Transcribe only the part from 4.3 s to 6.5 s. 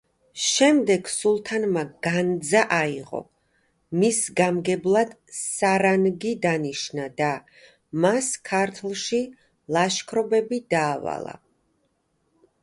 გამგებლად სარანგი